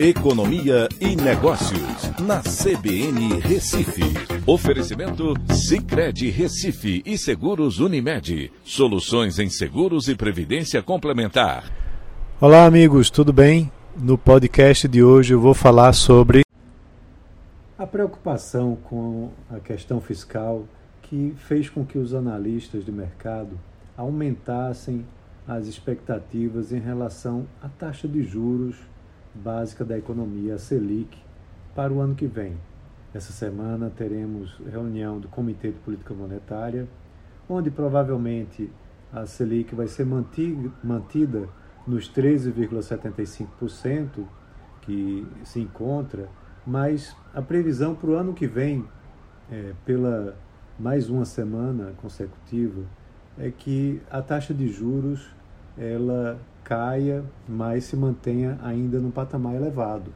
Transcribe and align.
Economia 0.00 0.88
e 1.00 1.16
Negócios, 1.16 2.20
na 2.20 2.40
CBN 2.40 3.40
Recife. 3.40 4.04
Oferecimento 4.46 5.34
Cicred 5.52 6.30
Recife 6.30 7.02
e 7.04 7.18
Seguros 7.18 7.80
Unimed. 7.80 8.52
Soluções 8.62 9.40
em 9.40 9.50
seguros 9.50 10.06
e 10.06 10.14
previdência 10.14 10.80
complementar. 10.84 11.64
Olá, 12.40 12.64
amigos, 12.64 13.10
tudo 13.10 13.32
bem? 13.32 13.72
No 13.96 14.16
podcast 14.16 14.86
de 14.86 15.02
hoje 15.02 15.34
eu 15.34 15.40
vou 15.40 15.52
falar 15.52 15.92
sobre 15.92 16.44
a 17.76 17.84
preocupação 17.84 18.78
com 18.84 19.30
a 19.50 19.58
questão 19.58 20.00
fiscal 20.00 20.64
que 21.02 21.34
fez 21.38 21.68
com 21.68 21.84
que 21.84 21.98
os 21.98 22.14
analistas 22.14 22.84
de 22.84 22.92
mercado 22.92 23.58
aumentassem 23.96 25.04
as 25.44 25.66
expectativas 25.66 26.72
em 26.72 26.78
relação 26.78 27.48
à 27.60 27.68
taxa 27.68 28.06
de 28.06 28.22
juros 28.22 28.76
básica 29.42 29.84
da 29.84 29.96
economia, 29.96 30.54
a 30.54 30.58
Selic, 30.58 31.16
para 31.74 31.92
o 31.92 32.00
ano 32.00 32.14
que 32.14 32.26
vem. 32.26 32.56
Essa 33.14 33.32
semana 33.32 33.90
teremos 33.90 34.60
reunião 34.70 35.18
do 35.18 35.28
Comitê 35.28 35.70
de 35.70 35.78
Política 35.78 36.12
Monetária, 36.12 36.86
onde 37.48 37.70
provavelmente 37.70 38.70
a 39.12 39.24
Selic 39.24 39.74
vai 39.74 39.88
ser 39.88 40.04
mantida 40.04 41.48
nos 41.86 42.12
13,75% 42.12 44.26
que 44.82 45.26
se 45.44 45.60
encontra, 45.60 46.28
mas 46.66 47.16
a 47.34 47.40
previsão 47.40 47.94
para 47.94 48.10
o 48.10 48.14
ano 48.14 48.34
que 48.34 48.46
vem, 48.46 48.84
é, 49.50 49.72
pela 49.84 50.36
mais 50.78 51.08
uma 51.08 51.24
semana 51.24 51.94
consecutiva, 52.02 52.82
é 53.38 53.50
que 53.50 54.02
a 54.10 54.20
taxa 54.20 54.52
de 54.52 54.68
juros 54.68 55.30
ela 55.78 56.38
caia, 56.64 57.24
mas 57.48 57.84
se 57.84 57.96
mantenha 57.96 58.58
ainda 58.62 58.98
num 58.98 59.10
patamar 59.10 59.54
elevado. 59.54 60.12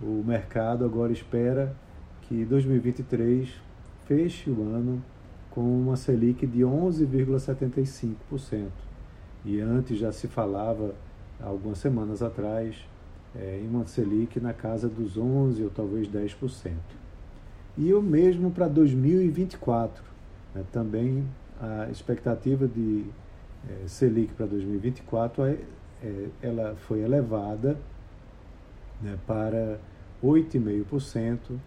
O 0.00 0.22
mercado 0.24 0.84
agora 0.84 1.12
espera 1.12 1.74
que 2.22 2.44
2023 2.44 3.52
feche 4.06 4.48
o 4.48 4.62
ano 4.62 5.02
com 5.50 5.60
uma 5.60 5.96
Selic 5.96 6.46
de 6.46 6.60
11,75%. 6.60 8.68
E 9.44 9.60
antes 9.60 9.98
já 9.98 10.12
se 10.12 10.28
falava, 10.28 10.94
algumas 11.40 11.78
semanas 11.78 12.22
atrás, 12.22 12.76
é, 13.34 13.60
em 13.62 13.68
uma 13.68 13.86
Selic 13.86 14.40
na 14.40 14.52
casa 14.52 14.88
dos 14.88 15.18
11% 15.18 15.64
ou 15.64 15.70
talvez 15.70 16.08
10%. 16.08 16.72
E 17.76 17.92
o 17.92 18.02
mesmo 18.02 18.50
para 18.50 18.68
2024. 18.68 20.02
Né, 20.54 20.64
também 20.72 21.24
a 21.60 21.90
expectativa 21.90 22.66
de 22.66 23.04
é, 23.68 23.88
Selic 23.88 24.32
para 24.34 24.46
2024, 24.46 25.44
é, 25.44 25.58
é, 26.02 26.28
ela 26.42 26.76
foi 26.76 27.00
elevada 27.00 27.78
né, 29.00 29.18
para 29.26 29.78
8,5%, 30.22 31.58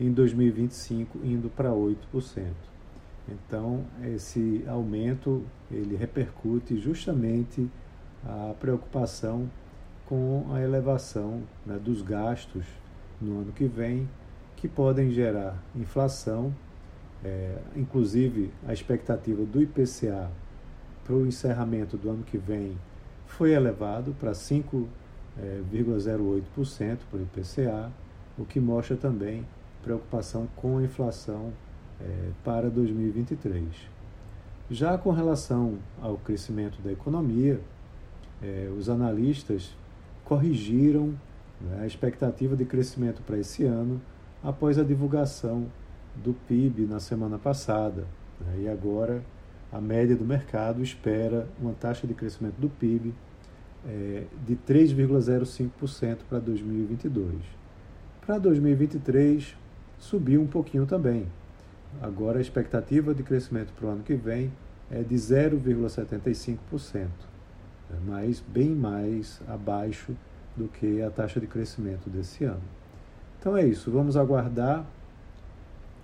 em 0.00 0.12
2025 0.12 1.18
indo 1.24 1.48
para 1.50 1.70
8%. 1.70 2.52
Então, 3.28 3.84
esse 4.04 4.64
aumento 4.66 5.44
ele 5.70 5.96
repercute 5.96 6.78
justamente 6.78 7.68
a 8.24 8.54
preocupação 8.58 9.50
com 10.06 10.46
a 10.52 10.62
elevação 10.62 11.42
né, 11.66 11.78
dos 11.78 12.00
gastos 12.00 12.64
no 13.20 13.40
ano 13.40 13.52
que 13.52 13.66
vem, 13.66 14.08
que 14.56 14.66
podem 14.66 15.10
gerar 15.10 15.62
inflação, 15.76 16.54
é, 17.22 17.58
inclusive 17.76 18.50
a 18.66 18.72
expectativa 18.72 19.44
do 19.44 19.60
IPCA 19.60 20.30
para 21.08 21.16
o 21.16 21.26
encerramento 21.26 21.96
do 21.96 22.10
ano 22.10 22.22
que 22.22 22.36
vem 22.36 22.76
foi 23.26 23.52
elevado 23.52 24.14
para 24.20 24.32
5,08% 24.32 26.98
para 27.10 27.18
o 27.18 27.22
IPCA, 27.22 27.90
o 28.36 28.44
que 28.44 28.60
mostra 28.60 28.94
também 28.94 29.46
preocupação 29.82 30.46
com 30.54 30.76
a 30.76 30.82
inflação 30.82 31.50
é, 31.98 32.28
para 32.44 32.68
2023. 32.68 33.64
Já 34.70 34.98
com 34.98 35.10
relação 35.10 35.78
ao 36.02 36.18
crescimento 36.18 36.82
da 36.82 36.92
economia, 36.92 37.58
é, 38.42 38.70
os 38.76 38.90
analistas 38.90 39.74
corrigiram 40.26 41.14
né, 41.58 41.78
a 41.80 41.86
expectativa 41.86 42.54
de 42.54 42.66
crescimento 42.66 43.22
para 43.22 43.38
esse 43.38 43.64
ano 43.64 43.98
após 44.44 44.78
a 44.78 44.84
divulgação 44.84 45.68
do 46.16 46.34
PIB 46.46 46.84
na 46.84 47.00
semana 47.00 47.38
passada. 47.38 48.04
Né, 48.40 48.64
e 48.64 48.68
agora 48.68 49.22
a 49.72 49.80
média 49.80 50.16
do 50.16 50.24
mercado 50.24 50.82
espera 50.82 51.46
uma 51.60 51.72
taxa 51.74 52.06
de 52.06 52.14
crescimento 52.14 52.56
do 52.56 52.68
PIB 52.68 53.14
é, 53.86 54.24
de 54.46 54.56
3,05% 54.56 56.18
para 56.28 56.38
2022. 56.38 57.34
Para 58.24 58.38
2023, 58.38 59.56
subiu 59.98 60.40
um 60.40 60.46
pouquinho 60.46 60.86
também. 60.86 61.26
Agora 62.00 62.38
a 62.38 62.40
expectativa 62.40 63.14
de 63.14 63.22
crescimento 63.22 63.72
para 63.72 63.86
o 63.86 63.90
ano 63.90 64.02
que 64.02 64.14
vem 64.14 64.52
é 64.90 65.02
de 65.02 65.14
0,75%, 65.14 66.58
né, 66.94 67.08
mas 68.06 68.42
bem 68.46 68.70
mais 68.70 69.40
abaixo 69.46 70.16
do 70.56 70.68
que 70.68 71.02
a 71.02 71.10
taxa 71.10 71.40
de 71.40 71.46
crescimento 71.46 72.08
desse 72.08 72.44
ano. 72.44 72.62
Então 73.38 73.56
é 73.56 73.64
isso, 73.66 73.90
vamos 73.90 74.16
aguardar 74.16 74.84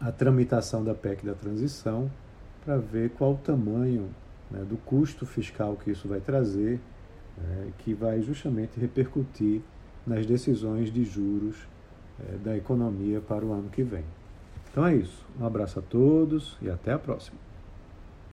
a 0.00 0.12
tramitação 0.12 0.84
da 0.84 0.94
PEC 0.94 1.24
da 1.24 1.34
transição 1.34 2.10
para 2.64 2.78
ver 2.78 3.10
qual 3.10 3.32
o 3.32 3.38
tamanho 3.38 4.08
né, 4.50 4.64
do 4.68 4.76
custo 4.76 5.26
fiscal 5.26 5.76
que 5.76 5.90
isso 5.90 6.08
vai 6.08 6.20
trazer, 6.20 6.80
é, 7.38 7.68
que 7.78 7.92
vai 7.92 8.22
justamente 8.22 8.78
repercutir 8.78 9.60
nas 10.06 10.24
decisões 10.26 10.92
de 10.92 11.04
juros 11.04 11.56
é, 12.20 12.36
da 12.38 12.56
economia 12.56 13.20
para 13.20 13.44
o 13.44 13.52
ano 13.52 13.68
que 13.68 13.82
vem. 13.82 14.04
Então 14.70 14.86
é 14.86 14.94
isso. 14.94 15.24
Um 15.40 15.46
abraço 15.46 15.78
a 15.78 15.82
todos 15.82 16.56
e 16.62 16.70
até 16.70 16.92
a 16.92 16.98
próxima. 16.98 17.38